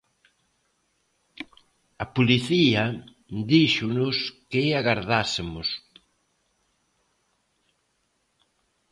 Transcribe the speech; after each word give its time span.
A 2.03 2.05
policía 2.15 2.83
díxonos 3.51 4.17
que 4.51 4.63
agardásemos. 4.79 5.67